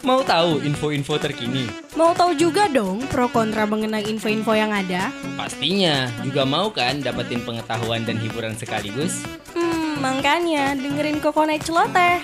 Mau 0.00 0.24
tahu 0.24 0.64
info-info 0.64 1.20
terkini? 1.20 1.68
Mau 1.92 2.16
tahu 2.16 2.32
juga 2.32 2.64
dong 2.72 3.04
pro 3.12 3.28
kontra 3.28 3.68
mengenai 3.68 4.08
info-info 4.08 4.56
yang 4.56 4.72
ada? 4.72 5.12
Pastinya. 5.36 6.08
Juga 6.24 6.48
mau 6.48 6.72
kan 6.72 7.04
dapetin 7.04 7.44
pengetahuan 7.44 8.08
dan 8.08 8.16
hiburan 8.16 8.56
sekaligus? 8.56 9.20
Hmm, 9.52 10.00
makanya 10.00 10.72
dengerin 10.72 11.20
Kokonai 11.20 11.60
Celoteh. 11.60 12.16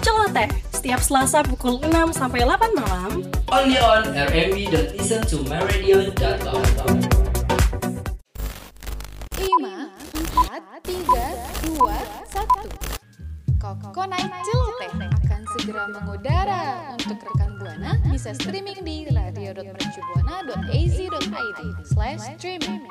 Celoteh, 0.00 0.48
setiap 0.72 1.04
Selasa 1.04 1.44
pukul 1.44 1.76
6 1.84 2.16
sampai 2.16 2.48
8 2.48 2.72
malam 2.72 3.20
Only 3.52 3.76
on 3.84 4.08
rmb.listen 4.16 5.28
1 13.88 13.96
Kokonai 13.96 14.20
Celoteh 14.44 14.92
akan 15.24 15.48
segera 15.56 15.88
mengudara. 15.88 16.92
Untuk 16.92 17.24
rekan 17.24 17.56
Buana 17.56 17.96
bisa 18.12 18.36
streaming 18.36 18.84
di 18.84 19.08
radio.mercubuana.az.id 19.08 21.60
slash 21.88 22.20
streaming 22.36 22.84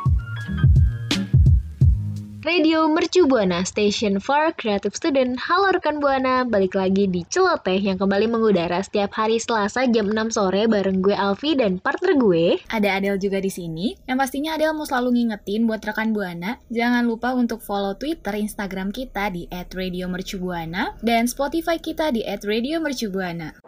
Radio 2.48 2.88
Mercu 2.88 3.28
Buana, 3.28 3.68
Station 3.68 4.24
for 4.24 4.56
Creative 4.56 4.96
Student. 4.96 5.36
Halo 5.36 5.76
rekan 5.76 6.00
Buana, 6.00 6.48
balik 6.48 6.80
lagi 6.80 7.04
di 7.04 7.28
Celoteh 7.28 7.76
yang 7.76 8.00
kembali 8.00 8.32
mengudara 8.32 8.80
setiap 8.80 9.20
hari 9.20 9.36
Selasa 9.36 9.84
jam 9.92 10.08
6 10.08 10.32
sore 10.32 10.64
bareng 10.64 11.04
gue 11.04 11.12
Alfi 11.12 11.60
dan 11.60 11.76
partner 11.84 12.16
gue. 12.16 12.56
Ada 12.72 13.04
Adel 13.04 13.20
juga 13.20 13.44
di 13.44 13.52
sini. 13.52 14.00
Yang 14.08 14.18
pastinya 14.24 14.56
Adel 14.56 14.72
mau 14.80 14.88
selalu 14.88 15.20
ngingetin 15.20 15.68
buat 15.68 15.84
rekan 15.84 16.16
Buana, 16.16 16.56
jangan 16.72 17.04
lupa 17.04 17.36
untuk 17.36 17.60
follow 17.60 18.00
Twitter, 18.00 18.40
Instagram 18.40 18.96
kita 18.96 19.28
di 19.28 19.52
@radiomercubuana 19.52 21.04
dan 21.04 21.28
Spotify 21.28 21.84
kita 21.84 22.16
di 22.16 22.24
@radiomercubuana. 22.24 23.60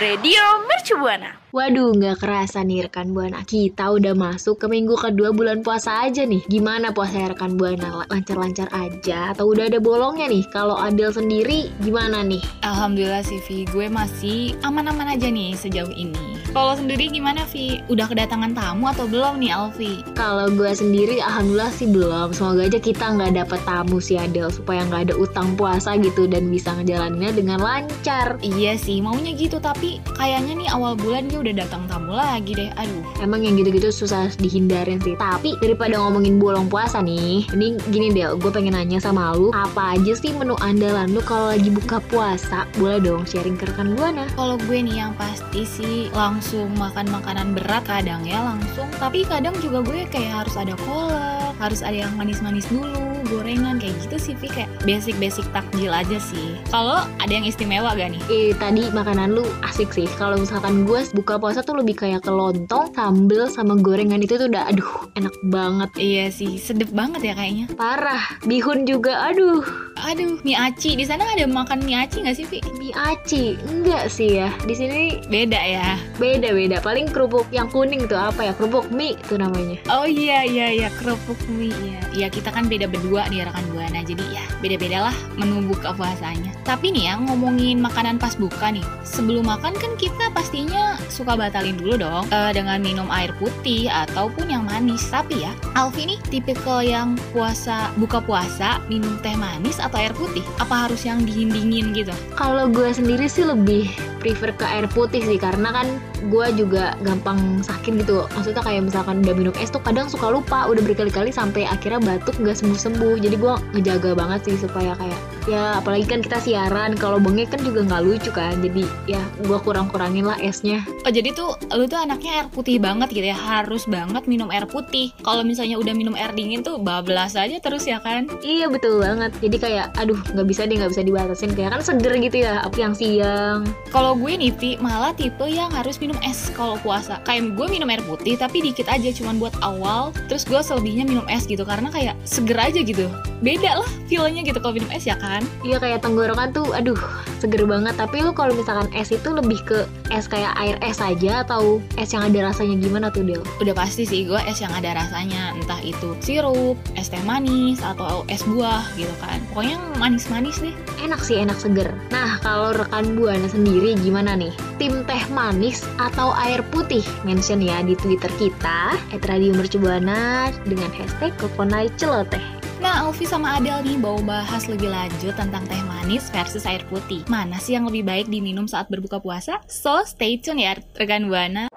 Radio 0.00 0.64
Mercubuana. 0.64 1.36
Waduh, 1.52 1.92
nggak 1.92 2.24
kerasa 2.24 2.64
nih 2.64 2.88
rekan 2.88 3.12
Buana. 3.12 3.44
Kita 3.44 3.92
udah 3.92 4.16
masuk 4.16 4.56
ke 4.56 4.64
minggu 4.64 4.96
kedua 4.96 5.28
bulan 5.28 5.60
puasa 5.60 6.08
aja 6.08 6.24
nih. 6.24 6.40
Gimana 6.48 6.88
puasa 6.88 7.28
rekan 7.28 7.60
Buana? 7.60 8.08
Lancar-lancar 8.08 8.72
aja 8.72 9.36
atau 9.36 9.52
udah 9.52 9.68
ada 9.68 9.76
bolongnya 9.76 10.32
nih? 10.32 10.48
Kalau 10.56 10.80
Adel 10.80 11.12
sendiri 11.12 11.68
gimana 11.84 12.24
nih? 12.24 12.40
Alhamdulillah 12.64 13.20
sih 13.20 13.44
Vi, 13.44 13.68
gue 13.68 13.92
masih 13.92 14.56
aman-aman 14.64 15.20
aja 15.20 15.28
nih 15.28 15.52
sejauh 15.52 15.92
ini. 15.92 16.39
Kalau 16.50 16.74
sendiri 16.74 17.06
gimana 17.14 17.46
Vi? 17.46 17.78
Udah 17.86 18.10
kedatangan 18.10 18.58
tamu 18.58 18.90
atau 18.90 19.06
belum 19.06 19.38
nih 19.38 19.54
Alfi? 19.54 20.02
Kalau 20.18 20.50
gue 20.50 20.74
sendiri 20.74 21.22
alhamdulillah 21.22 21.70
sih 21.70 21.86
belum. 21.86 22.34
Semoga 22.34 22.66
aja 22.66 22.82
kita 22.82 23.06
nggak 23.06 23.38
dapet 23.38 23.62
tamu 23.62 24.02
sih 24.02 24.18
Adel 24.18 24.50
supaya 24.50 24.82
nggak 24.90 25.10
ada 25.10 25.14
utang 25.14 25.54
puasa 25.54 25.94
gitu 26.02 26.26
dan 26.26 26.50
bisa 26.50 26.74
ngejalaninnya 26.74 27.38
dengan 27.38 27.62
lancar. 27.62 28.34
Iya 28.42 28.74
sih, 28.74 28.98
maunya 28.98 29.30
gitu 29.38 29.62
tapi 29.62 30.02
kayaknya 30.18 30.66
nih 30.66 30.68
awal 30.74 30.98
bulan 30.98 31.30
dia 31.30 31.38
udah 31.38 31.54
datang 31.54 31.86
tamu 31.86 32.18
lagi 32.18 32.58
deh. 32.58 32.74
Aduh. 32.74 33.22
Emang 33.22 33.46
yang 33.46 33.54
gitu-gitu 33.54 33.94
susah 33.94 34.26
dihindarin 34.42 34.98
sih. 35.06 35.14
Tapi 35.14 35.54
daripada 35.62 36.02
ngomongin 36.02 36.42
bolong 36.42 36.66
puasa 36.66 36.98
nih, 36.98 37.46
ini 37.54 37.78
gini 37.94 38.10
Del, 38.10 38.34
gue 38.34 38.50
pengen 38.50 38.74
nanya 38.74 38.98
sama 38.98 39.38
lu, 39.38 39.54
apa 39.54 39.94
aja 39.94 40.18
sih 40.18 40.34
menu 40.34 40.58
andalan 40.58 41.14
lu 41.14 41.22
kalau 41.22 41.54
lagi 41.54 41.70
buka 41.70 42.02
puasa? 42.10 42.66
Boleh 42.74 42.98
dong 42.98 43.22
sharing 43.22 43.54
ke 43.54 43.70
rekan 43.70 43.94
Buana. 43.94 44.26
Kalau 44.34 44.58
gue 44.66 44.78
nih 44.82 45.06
yang 45.06 45.14
pasti 45.14 45.62
sih 45.62 46.10
langsung 46.10 46.39
makan 46.76 47.06
makanan 47.12 47.52
berat 47.52 47.84
kadang 47.84 48.24
ya 48.24 48.40
langsung. 48.42 48.88
Tapi 48.96 49.22
kadang 49.28 49.54
juga 49.60 49.84
gue 49.84 50.08
kayak 50.08 50.44
harus 50.44 50.54
ada 50.56 50.74
kolak, 50.80 51.54
harus 51.60 51.80
ada 51.84 52.08
yang 52.08 52.12
manis-manis 52.16 52.66
dulu, 52.72 53.09
gorengan 53.30 53.78
kayak 53.78 53.94
gitu 54.02 54.16
sih 54.18 54.34
Vi 54.42 54.50
kayak 54.50 54.68
basic-basic 54.82 55.46
takjil 55.54 55.94
aja 55.94 56.18
sih. 56.18 56.58
Kalau 56.68 57.06
ada 57.22 57.32
yang 57.32 57.46
istimewa 57.46 57.94
gak 57.94 58.10
nih? 58.12 58.22
Eh 58.26 58.50
tadi 58.58 58.90
makanan 58.90 59.38
lu 59.38 59.46
asik 59.62 59.94
sih. 59.94 60.10
Kalau 60.18 60.36
misalkan 60.36 60.84
gue 60.84 61.06
buka 61.14 61.38
puasa 61.38 61.62
tuh 61.62 61.78
lebih 61.78 61.94
kayak 61.94 62.26
ke 62.26 62.32
lontong, 62.34 62.90
sambel 62.92 63.46
sama 63.46 63.78
gorengan 63.78 64.20
itu 64.20 64.34
tuh 64.36 64.50
udah 64.50 64.66
aduh 64.66 65.08
enak 65.14 65.34
banget. 65.46 65.90
Iya 65.96 66.26
sih, 66.34 66.58
sedep 66.58 66.90
banget 66.90 67.22
ya 67.22 67.34
kayaknya. 67.38 67.66
Parah. 67.78 68.42
Bihun 68.42 68.84
juga 68.84 69.30
aduh. 69.30 69.62
Aduh, 70.00 70.40
mie 70.42 70.56
aci. 70.56 70.96
Di 70.96 71.04
sana 71.04 71.28
ada 71.28 71.44
makan 71.44 71.84
mie 71.84 72.00
aci 72.00 72.24
nggak 72.24 72.36
sih, 72.36 72.46
Vi? 72.48 72.58
Mie 72.80 72.96
aci 72.96 73.54
enggak 73.68 74.08
sih 74.08 74.40
ya. 74.40 74.48
Di 74.64 74.74
sini 74.74 75.20
Beda 75.28 75.60
ya. 75.60 76.00
beda-beda. 76.16 76.80
Paling 76.80 77.12
kerupuk 77.12 77.44
yang 77.52 77.68
kuning 77.68 78.08
tuh 78.08 78.16
apa 78.16 78.48
ya? 78.48 78.52
Kerupuk 78.56 78.88
mie 78.88 79.14
tuh 79.28 79.36
namanya. 79.36 79.76
Oh 79.92 80.08
iya 80.08 80.42
iya 80.48 80.72
iya 80.72 80.88
kerupuk 80.96 81.36
mie 81.52 81.70
ya. 81.70 82.00
Iya 82.16 82.26
kita 82.32 82.48
kan 82.48 82.66
beda 82.66 82.88
berdua 82.88 83.19
nih 83.28 83.44
rekan 83.44 83.66
buana. 83.74 84.00
Jadi 84.00 84.24
ya 84.32 84.44
beda-beda 84.64 85.10
lah 85.10 85.16
menu 85.36 85.66
buka 85.68 85.92
puasanya. 85.92 86.54
Tapi 86.64 86.94
nih 86.94 87.12
ya 87.12 87.14
ngomongin 87.20 87.82
makanan 87.82 88.16
pas 88.16 88.32
buka 88.38 88.72
nih. 88.72 88.84
Sebelum 89.04 89.44
makan 89.44 89.76
kan 89.76 89.92
kita 90.00 90.32
pastinya 90.32 90.96
suka 91.12 91.36
batalin 91.36 91.76
dulu 91.76 92.00
dong 92.00 92.24
eh, 92.32 92.52
dengan 92.56 92.80
minum 92.80 93.10
air 93.12 93.34
putih 93.36 93.90
ataupun 93.90 94.48
yang 94.48 94.64
manis. 94.64 95.04
Tapi 95.12 95.44
ya 95.44 95.52
Alfi 95.76 96.08
nih 96.08 96.18
tipikal 96.32 96.80
yang 96.80 97.18
puasa 97.34 97.92
buka 98.00 98.22
puasa 98.22 98.80
minum 98.88 99.18
teh 99.20 99.34
manis 99.36 99.76
atau 99.76 100.00
air 100.00 100.14
putih. 100.16 100.46
Apa 100.62 100.88
harus 100.88 101.04
yang 101.04 101.20
dingin-dingin 101.26 101.92
gitu? 101.92 102.14
Kalau 102.38 102.70
gue 102.70 102.88
sendiri 102.94 103.26
sih 103.26 103.44
lebih 103.44 104.09
prefer 104.20 104.52
ke 104.52 104.64
air 104.68 104.86
putih 104.92 105.24
sih 105.24 105.40
karena 105.40 105.72
kan 105.72 105.88
gue 106.28 106.46
juga 106.54 106.94
gampang 107.00 107.64
sakit 107.64 108.04
gitu. 108.04 108.28
Maksudnya 108.36 108.60
kayak 108.60 108.92
misalkan 108.92 109.24
udah 109.24 109.34
minum 109.34 109.54
es 109.56 109.72
tuh 109.72 109.80
kadang 109.80 110.06
suka 110.06 110.28
lupa 110.28 110.68
udah 110.68 110.84
berkali-kali 110.84 111.32
sampai 111.32 111.64
akhirnya 111.64 111.98
batuk 112.04 112.36
nggak 112.36 112.60
sembuh-sembuh. 112.60 113.16
Jadi 113.18 113.36
gue 113.40 113.54
ngejaga 113.74 114.12
banget 114.12 114.40
sih 114.46 114.56
supaya 114.60 114.92
kayak 115.00 115.20
ya 115.48 115.80
apalagi 115.80 116.04
kan 116.08 116.20
kita 116.20 116.42
siaran 116.42 116.96
kalau 116.98 117.22
bengek 117.22 117.52
kan 117.52 117.60
juga 117.62 117.84
nggak 117.86 118.02
lucu 118.04 118.30
kan. 118.34 118.58
Jadi 118.60 118.84
ya 119.06 119.22
gue 119.44 119.58
kurang-kurangin 119.62 120.26
lah 120.26 120.36
esnya. 120.42 120.82
Oh 121.06 121.12
jadi 121.12 121.32
tuh 121.32 121.56
lu 121.76 121.86
tuh 121.86 121.96
anaknya 121.96 122.42
air 122.42 122.46
putih 122.50 122.76
banget 122.76 123.08
gitu 123.14 123.24
ya 123.24 123.38
Harus 123.38 123.88
banget 123.88 124.26
minum 124.28 124.52
air 124.52 124.68
putih 124.68 125.14
Kalau 125.24 125.40
misalnya 125.40 125.80
udah 125.80 125.94
minum 125.96 126.12
air 126.12 126.34
dingin 126.36 126.60
tuh 126.60 126.76
bablas 126.76 127.38
aja 127.38 127.56
terus 127.62 127.88
ya 127.88 128.02
kan 128.02 128.28
Iya 128.44 128.68
betul 128.68 129.00
banget. 129.00 129.32
Jadi 129.40 129.56
kayak 129.56 129.86
aduh 129.96 130.18
nggak 130.34 130.46
bisa 130.48 130.68
deh 130.68 130.76
nggak 130.76 130.92
bisa 130.92 131.02
dibatasin 131.06 131.52
kayak 131.56 131.70
kan 131.78 131.80
seger 131.80 132.12
gitu 132.20 132.36
ya. 132.44 132.60
Apa 132.66 132.76
yang 132.76 132.92
siang 132.92 133.64
Kalau 133.94 134.12
gue 134.18 134.32
nih 134.36 134.52
Pi, 134.52 134.70
malah 134.82 135.14
tipe 135.14 135.46
yang 135.46 135.70
harus 135.72 135.96
minum 136.02 136.18
es 136.20 136.50
kalau 136.52 136.76
puasa 136.82 137.22
Kayak 137.24 137.54
gue 137.56 137.66
minum 137.70 137.88
air 137.88 138.02
putih 138.04 138.36
tapi 138.36 138.60
dikit 138.60 138.90
aja 138.90 139.08
cuman 139.14 139.40
buat 139.40 139.54
awal 139.64 140.12
Terus 140.28 140.44
gue 140.44 140.60
selebihnya 140.60 141.06
minum 141.06 141.24
es 141.30 141.46
gitu 141.46 141.62
karena 141.64 141.88
kayak 141.88 142.18
seger 142.26 142.58
aja 142.58 142.80
gitu 142.82 143.06
Beda 143.40 143.80
lah 143.80 143.90
feelnya 144.10 144.42
gitu 144.42 144.58
kalau 144.58 144.74
minum 144.76 144.90
es 144.90 145.06
ya 145.06 145.14
kan 145.16 145.29
Iya 145.62 145.78
kayak 145.78 146.02
tenggorokan 146.02 146.50
tuh 146.50 146.74
aduh 146.74 146.98
seger 147.38 147.64
banget. 147.64 147.94
Tapi 147.96 148.26
lu 148.26 148.34
kalau 148.34 148.52
misalkan 148.52 148.90
es 148.92 149.14
itu 149.14 149.30
lebih 149.30 149.62
ke 149.64 149.86
es 150.10 150.26
kayak 150.26 150.52
air 150.58 150.76
es 150.82 150.98
aja 150.98 151.46
atau 151.46 151.78
es 151.96 152.10
yang 152.10 152.26
ada 152.26 152.50
rasanya 152.50 152.76
gimana 152.76 153.06
tuh 153.08 153.22
Del? 153.22 153.40
Udah 153.62 153.72
pasti 153.72 154.02
sih 154.04 154.26
gue 154.26 154.40
es 154.44 154.58
yang 154.60 154.74
ada 154.74 154.92
rasanya. 154.92 155.56
Entah 155.56 155.80
itu 155.80 156.18
sirup, 156.20 156.76
es 156.98 157.08
teh 157.08 157.22
manis, 157.24 157.80
atau 157.80 158.26
es 158.28 158.42
buah 158.44 158.84
gitu 158.98 159.12
kan. 159.22 159.40
Pokoknya 159.54 159.78
yang 159.78 159.84
manis-manis 159.96 160.58
deh. 160.60 160.74
Enak 161.00 161.22
sih 161.22 161.40
enak 161.40 161.56
seger. 161.56 161.88
Nah 162.12 162.42
kalau 162.44 162.76
rekan 162.76 163.16
Buana 163.16 163.48
sendiri 163.48 163.96
gimana 164.00 164.36
nih? 164.36 164.52
Tim 164.76 165.06
teh 165.08 165.22
manis 165.32 165.86
atau 165.96 166.34
air 166.36 166.60
putih? 166.74 167.04
Mention 167.22 167.62
ya 167.64 167.80
di 167.80 167.96
Twitter 167.96 168.30
kita 168.36 168.96
@radiomercubuana 169.24 170.50
dengan 170.66 170.90
hashtag 170.92 171.32
Kokonai 171.38 171.88
Celoteh 171.96 172.59
Nah, 172.80 173.04
Alfi 173.04 173.28
sama 173.28 173.60
Adel 173.60 173.84
nih 173.84 174.00
mau 174.00 174.16
bahas 174.24 174.64
lebih 174.64 174.88
lanjut 174.88 175.36
tentang 175.36 175.68
teh 175.68 175.84
manis 175.84 176.32
versus 176.32 176.64
air 176.64 176.80
putih. 176.88 177.20
Mana 177.28 177.60
sih 177.60 177.76
yang 177.76 177.84
lebih 177.84 178.08
baik 178.08 178.32
diminum 178.32 178.64
saat 178.64 178.88
berbuka 178.88 179.20
puasa? 179.20 179.60
So, 179.68 180.00
stay 180.08 180.40
tune 180.40 180.64
ya 180.64 180.80
rekan 180.96 181.28
Buana. 181.28 181.68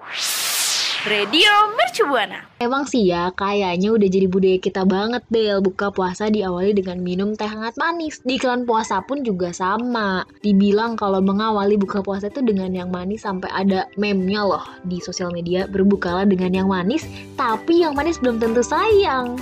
Radio 1.04 1.52
Mercubuana. 1.76 2.48
Emang 2.56 2.88
sih 2.88 3.12
ya, 3.12 3.28
kayaknya 3.36 3.92
udah 3.92 4.08
jadi 4.08 4.24
budaya 4.32 4.56
kita 4.56 4.88
banget 4.88 5.20
Del 5.28 5.60
Buka 5.60 5.92
puasa 5.92 6.32
diawali 6.32 6.72
dengan 6.72 7.04
minum 7.04 7.36
teh 7.36 7.44
hangat 7.44 7.76
manis 7.76 8.24
Di 8.24 8.40
iklan 8.40 8.64
puasa 8.64 9.04
pun 9.04 9.20
juga 9.20 9.52
sama 9.52 10.24
Dibilang 10.40 10.96
kalau 10.96 11.20
mengawali 11.20 11.76
buka 11.76 12.00
puasa 12.00 12.32
itu 12.32 12.40
dengan 12.40 12.72
yang 12.72 12.88
manis 12.88 13.28
Sampai 13.28 13.52
ada 13.52 13.84
meme-nya 14.00 14.48
loh 14.48 14.64
di 14.88 14.96
sosial 15.04 15.28
media 15.28 15.68
Berbukalah 15.68 16.24
dengan 16.24 16.56
yang 16.56 16.72
manis 16.72 17.04
Tapi 17.36 17.84
yang 17.84 17.92
manis 17.92 18.16
belum 18.16 18.40
tentu 18.40 18.64
sayang 18.64 19.36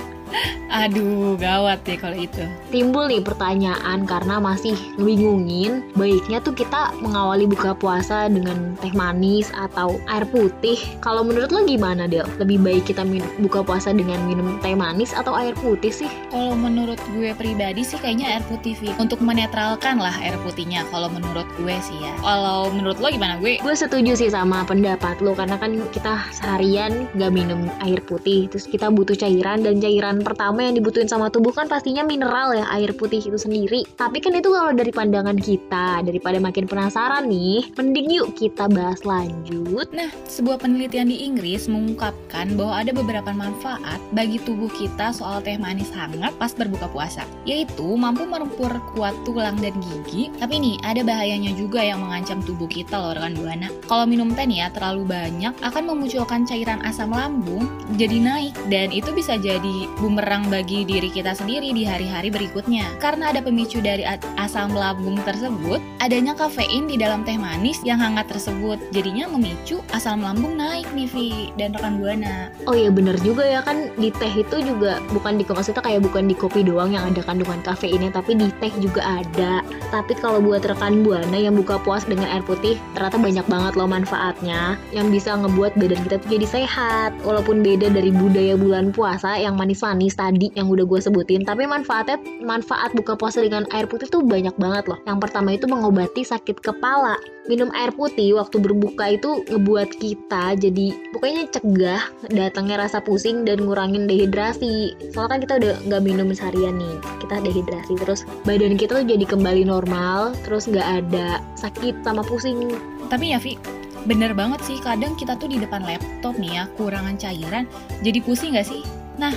Aduh, 0.73 1.37
gawat 1.37 1.85
deh 1.85 1.97
kalau 1.97 2.17
itu. 2.17 2.41
Timbul 2.73 3.05
nih 3.05 3.21
pertanyaan 3.21 4.09
karena 4.09 4.41
masih 4.41 4.73
ngebingungin 4.97 5.85
Baiknya 5.93 6.41
tuh 6.41 6.57
kita 6.57 6.89
mengawali 6.97 7.45
buka 7.45 7.77
puasa 7.77 8.25
dengan 8.25 8.73
teh 8.81 8.89
manis 8.97 9.53
atau 9.53 10.01
air 10.09 10.25
putih 10.33 10.81
Kalau 11.05 11.21
menurut 11.21 11.53
lo 11.53 11.61
gimana 11.61 12.09
Del? 12.09 12.25
Lebih 12.41 12.57
baik 12.65 12.83
kita 12.89 13.05
buka 13.37 13.61
puasa 13.61 13.93
dengan 13.93 14.17
minum 14.25 14.57
teh 14.65 14.73
manis 14.73 15.13
atau 15.13 15.37
air 15.37 15.53
putih 15.61 15.93
sih? 15.93 16.09
Kalau 16.33 16.57
menurut 16.57 16.97
gue 17.13 17.37
pribadi 17.37 17.85
sih 17.85 18.01
kayaknya 18.01 18.39
air 18.39 18.43
putih 18.49 18.73
Vi. 18.81 18.89
Untuk 18.97 19.21
menetralkan 19.21 20.01
lah 20.01 20.17
air 20.25 20.33
putihnya 20.41 20.81
kalau 20.89 21.13
menurut 21.13 21.45
gue 21.61 21.75
sih 21.85 21.97
ya. 22.01 22.13
Kalau 22.25 22.73
menurut 22.73 22.97
lo 22.97 23.13
gimana 23.13 23.37
gue? 23.37 23.61
Gue 23.61 23.77
setuju 23.77 24.17
sih 24.17 24.33
sama 24.33 24.65
pendapat 24.65 25.21
lo 25.21 25.37
karena 25.37 25.61
kan 25.61 25.77
kita 25.93 26.17
seharian 26.33 27.05
gak 27.21 27.29
minum 27.29 27.69
air 27.85 28.01
putih 28.01 28.49
terus 28.49 28.65
kita 28.65 28.89
butuh 28.89 29.13
cairan 29.13 29.61
dan 29.61 29.77
cairan 29.77 30.22
pertama 30.23 30.63
yang 30.65 30.73
dibutuhin 30.79 31.05
sama 31.05 31.29
tubuh 31.29 31.51
kan 31.53 31.67
pastinya 31.69 32.01
mineral 32.01 32.55
ya, 32.55 32.65
air 32.73 32.95
putih 32.95 33.19
itu 33.19 33.37
sendiri. 33.37 33.85
Tapi 33.99 34.23
kan 34.23 34.33
itu 34.33 34.49
kalau 34.49 34.71
dari 34.73 34.89
pandangan 34.89 35.37
kita, 35.37 36.01
daripada 36.01 36.39
makin 36.39 36.65
penasaran 36.65 37.27
nih, 37.29 37.69
mending 37.75 38.07
yuk 38.09 38.33
kita 38.33 38.71
bahas 38.71 39.03
lanjut. 39.03 39.91
Nah, 39.91 40.09
sebuah 40.25 40.63
penelitian 40.63 41.11
di 41.11 41.27
Inggris 41.27 41.67
mengungkapkan 41.67 42.55
bahwa 42.55 42.81
ada 42.81 42.91
beberapa 42.95 43.31
manfaat 43.35 43.99
bagi 44.15 44.39
tubuh 44.41 44.71
kita 44.73 45.11
soal 45.13 45.43
teh 45.43 45.59
manis 45.59 45.91
hangat 45.91 46.33
pas 46.39 46.55
berbuka 46.55 46.87
puasa, 46.89 47.27
yaitu 47.43 47.85
mampu 47.99 48.23
memperkuat 48.23 49.13
tulang 49.27 49.59
dan 49.59 49.75
gigi. 49.77 50.33
Tapi 50.39 50.57
nih, 50.57 50.75
ada 50.81 51.05
bahayanya 51.05 51.53
juga 51.53 51.83
yang 51.83 52.01
mengancam 52.01 52.39
tubuh 52.41 52.71
kita 52.71 52.95
loh 52.95 53.13
rekan 53.13 53.35
Buana. 53.35 53.69
Kalau 53.85 54.05
minum 54.07 54.31
teh 54.31 54.47
nih 54.47 54.65
ya 54.65 54.67
terlalu 54.71 55.03
banyak 55.09 55.53
akan 55.65 55.83
memunculkan 55.89 56.47
cairan 56.47 56.79
asam 56.87 57.11
lambung 57.11 57.65
jadi 57.99 58.17
naik 58.19 58.53
dan 58.69 58.89
itu 58.89 59.09
bisa 59.11 59.35
jadi 59.35 59.89
bumerang 60.13 60.45
bagi 60.53 60.85
diri 60.85 61.09
kita 61.09 61.33
sendiri 61.33 61.73
di 61.73 61.89
hari-hari 61.89 62.29
berikutnya. 62.29 62.85
Karena 63.01 63.33
ada 63.33 63.41
pemicu 63.41 63.81
dari 63.81 64.05
asam 64.37 64.69
lambung 64.77 65.17
tersebut, 65.25 65.81
adanya 66.05 66.37
kafein 66.37 66.85
di 66.85 67.01
dalam 67.01 67.25
teh 67.25 67.33
manis 67.33 67.81
yang 67.81 67.97
hangat 67.97 68.29
tersebut 68.29 68.77
jadinya 68.93 69.25
memicu 69.25 69.81
asam 69.89 70.21
lambung 70.21 70.53
naik 70.53 70.85
nih 70.93 71.09
Vi 71.09 71.29
dan 71.57 71.73
rekan 71.73 71.97
Buana. 71.97 72.53
Oh 72.69 72.77
iya 72.77 72.93
bener 72.93 73.17
juga 73.25 73.41
ya 73.41 73.65
kan 73.65 73.89
di 73.97 74.13
teh 74.13 74.29
itu 74.29 74.61
juga 74.61 75.01
bukan 75.09 75.41
di 75.41 75.49
maksudnya 75.49 75.81
kayak 75.81 76.05
bukan 76.05 76.29
di 76.29 76.37
kopi 76.37 76.61
doang 76.61 76.93
yang 76.93 77.09
ada 77.09 77.25
kandungan 77.25 77.65
kafeinnya 77.65 78.13
tapi 78.13 78.37
di 78.37 78.53
teh 78.61 78.69
juga 78.77 79.01
ada. 79.01 79.65
Tapi 79.89 80.13
kalau 80.21 80.45
buat 80.45 80.61
rekan 80.61 81.01
Buana 81.01 81.41
yang 81.41 81.57
buka 81.57 81.81
puas 81.81 82.05
dengan 82.05 82.29
air 82.29 82.45
putih 82.45 82.77
ternyata 82.93 83.17
banyak 83.17 83.45
banget 83.49 83.73
loh 83.73 83.89
manfaatnya 83.89 84.77
yang 84.93 85.09
bisa 85.09 85.33
ngebuat 85.41 85.73
badan 85.73 86.05
kita 86.05 86.21
tuh 86.21 86.29
jadi 86.37 86.45
sehat 86.45 87.17
walaupun 87.25 87.65
beda 87.65 87.89
dari 87.89 88.13
budaya 88.13 88.53
bulan 88.53 88.93
puasa 88.93 89.41
yang 89.41 89.57
manis-manis 89.57 90.02
tadi 90.11 90.51
yang 90.59 90.67
udah 90.67 90.83
gue 90.83 90.99
sebutin 90.99 91.47
tapi 91.47 91.63
manfaatnya 91.63 92.19
manfaat 92.43 92.91
buka 92.91 93.15
puasa 93.15 93.39
dengan 93.39 93.63
air 93.71 93.87
putih 93.87 94.11
tuh 94.11 94.19
banyak 94.19 94.51
banget 94.59 94.91
loh. 94.91 94.99
Yang 95.07 95.19
pertama 95.23 95.55
itu 95.55 95.65
mengobati 95.71 96.27
sakit 96.27 96.59
kepala. 96.59 97.15
Minum 97.47 97.71
air 97.75 97.91
putih 97.95 98.39
waktu 98.39 98.59
berbuka 98.59 99.19
itu 99.19 99.43
ngebuat 99.51 99.99
kita 99.99 100.55
jadi 100.55 100.95
pokoknya 101.11 101.43
cegah 101.51 102.03
datangnya 102.31 102.87
rasa 102.87 103.03
pusing 103.03 103.43
dan 103.47 103.63
ngurangin 103.63 104.07
dehidrasi. 104.07 104.95
Soalnya 105.11 105.31
kan 105.31 105.39
kita 105.43 105.53
udah 105.59 105.73
nggak 105.87 106.01
minum 106.03 106.27
seharian 106.31 106.79
nih 106.79 106.95
kita 107.23 107.43
dehidrasi 107.43 107.93
terus. 107.99 108.23
Badan 108.47 108.79
kita 108.79 108.99
tuh 108.99 109.07
jadi 109.07 109.23
kembali 109.27 109.67
normal 109.67 110.35
terus 110.47 110.67
nggak 110.67 110.87
ada 111.03 111.43
sakit 111.59 112.03
sama 112.03 112.23
pusing. 112.23 112.71
Tapi 113.11 113.35
ya 113.35 113.39
Vi 113.39 113.59
bener 114.03 114.35
banget 114.35 114.63
sih. 114.63 114.79
Kadang 114.79 115.15
kita 115.19 115.35
tuh 115.39 115.51
di 115.51 115.59
depan 115.59 115.83
laptop 115.83 116.35
nih 116.39 116.59
ya 116.59 116.63
kurangan 116.79 117.15
cairan 117.19 117.67
jadi 118.03 118.19
pusing 118.23 118.55
gak 118.55 118.67
sih? 118.67 118.83
Nah 119.19 119.35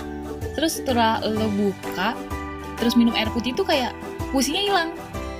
terus 0.56 0.80
setelah 0.80 1.20
lo 1.22 1.46
buka 1.52 2.16
terus 2.80 2.96
minum 2.96 3.12
air 3.14 3.28
putih 3.30 3.52
tuh 3.52 3.68
kayak 3.68 3.92
pusingnya 4.32 4.64
hilang 4.72 4.90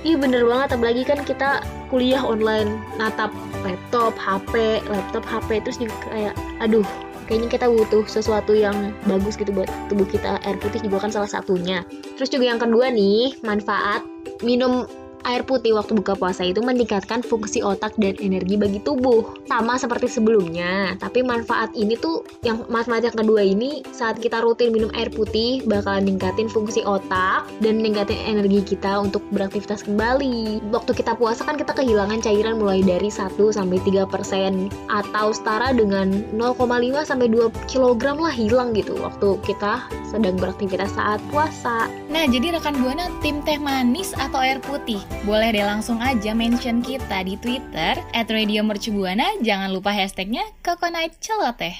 Iya 0.05 0.15
bener 0.21 0.45
banget, 0.45 0.77
apalagi 0.77 1.03
kan 1.03 1.19
kita 1.25 1.65
kuliah 1.89 2.21
online, 2.21 2.77
natap 3.01 3.33
laptop, 3.65 4.13
HP, 4.13 4.79
laptop, 4.85 5.25
HP, 5.25 5.59
terus 5.65 5.81
juga 5.81 5.97
kayak, 6.07 6.33
aduh, 6.61 6.85
kayaknya 7.25 7.49
kita 7.49 7.65
butuh 7.67 8.05
sesuatu 8.05 8.53
yang 8.53 8.95
bagus 9.09 9.35
gitu 9.35 9.49
buat 9.51 9.67
tubuh 9.89 10.05
kita. 10.05 10.37
Air 10.45 10.61
putih 10.61 10.85
juga 10.85 11.03
kan 11.03 11.11
salah 11.11 11.27
satunya. 11.27 11.81
Terus 12.15 12.29
juga 12.29 12.45
yang 12.45 12.61
kedua 12.61 12.93
nih, 12.93 13.41
manfaat 13.41 14.05
minum 14.45 14.85
air 15.27 15.43
putih 15.43 15.75
waktu 15.75 15.99
buka 15.99 16.15
puasa 16.15 16.47
itu 16.47 16.63
meningkatkan 16.63 17.19
fungsi 17.19 17.59
otak 17.59 17.93
dan 17.99 18.15
energi 18.23 18.55
bagi 18.55 18.79
tubuh. 18.79 19.27
Sama 19.51 19.75
seperti 19.75 20.07
sebelumnya, 20.07 20.95
tapi 20.97 21.19
manfaat 21.21 21.75
ini 21.75 21.99
tuh 21.99 22.23
yang 22.47 22.63
manfaat 22.71 23.03
yang 23.11 23.17
kedua 23.19 23.43
ini 23.43 23.83
saat 23.91 24.17
kita 24.23 24.39
rutin 24.39 24.71
minum 24.71 24.87
air 24.95 25.11
putih 25.11 25.59
bakalan 25.67 26.07
ningkatin 26.07 26.47
fungsi 26.47 26.81
otak 26.87 27.43
dan 27.59 27.83
ningkatin 27.83 28.17
energi 28.23 28.63
kita 28.63 29.03
untuk 29.03 29.19
beraktivitas 29.35 29.83
kembali. 29.83 30.63
Waktu 30.71 30.91
kita 30.95 31.19
puasa 31.19 31.43
kan 31.43 31.59
kita 31.59 31.75
kehilangan 31.75 32.23
cairan 32.23 32.55
mulai 32.57 32.79
dari 32.79 33.11
1 33.11 33.35
sampai 33.51 33.83
3% 33.83 34.07
atau 34.87 35.27
setara 35.35 35.75
dengan 35.75 36.23
0,5 36.31 37.03
sampai 37.03 37.27
2 37.27 37.51
kg 37.67 38.03
lah 38.15 38.31
hilang 38.31 38.71
gitu 38.71 38.95
waktu 39.03 39.35
kita 39.43 39.83
sedang 40.07 40.39
beraktivitas 40.39 40.95
saat 40.95 41.19
puasa. 41.27 41.91
Nah, 42.07 42.23
jadi 42.25 42.55
rekan 42.55 42.79
Buana 42.79 43.11
tim 43.19 43.43
teh 43.43 43.59
manis 43.59 44.15
atau 44.15 44.39
air 44.39 44.63
putih? 44.63 45.03
Boleh 45.25 45.49
deh 45.55 45.65
langsung 45.65 45.97
aja 46.03 46.35
mention 46.35 46.83
kita 46.83 47.25
di 47.25 47.39
Twitter 47.39 47.97
at 48.13 48.27
Radio 48.29 48.61
Mercubuana. 48.61 49.39
Jangan 49.41 49.73
lupa 49.73 49.95
hashtagnya 49.95 50.45
Coconut 50.61 51.15
Celoteh. 51.17 51.73